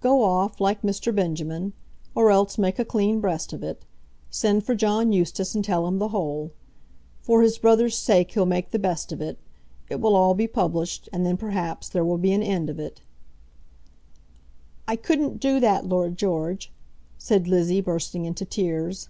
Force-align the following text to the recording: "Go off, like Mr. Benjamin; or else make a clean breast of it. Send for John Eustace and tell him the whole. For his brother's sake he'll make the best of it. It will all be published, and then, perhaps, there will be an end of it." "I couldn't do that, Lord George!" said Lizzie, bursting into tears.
"Go 0.00 0.24
off, 0.24 0.60
like 0.60 0.82
Mr. 0.82 1.14
Benjamin; 1.14 1.74
or 2.16 2.32
else 2.32 2.58
make 2.58 2.80
a 2.80 2.84
clean 2.84 3.20
breast 3.20 3.52
of 3.52 3.62
it. 3.62 3.84
Send 4.28 4.64
for 4.64 4.74
John 4.74 5.12
Eustace 5.12 5.54
and 5.54 5.64
tell 5.64 5.86
him 5.86 6.00
the 6.00 6.08
whole. 6.08 6.50
For 7.20 7.42
his 7.42 7.56
brother's 7.56 7.96
sake 7.96 8.32
he'll 8.32 8.46
make 8.46 8.72
the 8.72 8.80
best 8.80 9.12
of 9.12 9.20
it. 9.22 9.38
It 9.88 10.00
will 10.00 10.16
all 10.16 10.34
be 10.34 10.48
published, 10.48 11.08
and 11.12 11.24
then, 11.24 11.36
perhaps, 11.36 11.88
there 11.88 12.04
will 12.04 12.18
be 12.18 12.32
an 12.32 12.42
end 12.42 12.68
of 12.68 12.80
it." 12.80 13.00
"I 14.88 14.96
couldn't 14.96 15.38
do 15.38 15.60
that, 15.60 15.86
Lord 15.86 16.16
George!" 16.18 16.72
said 17.16 17.46
Lizzie, 17.46 17.80
bursting 17.80 18.24
into 18.24 18.44
tears. 18.44 19.08